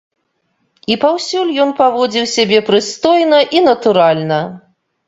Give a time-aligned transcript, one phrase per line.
[0.93, 4.45] І паўсюль ён паводзіў сябе прыстойна і натуральна.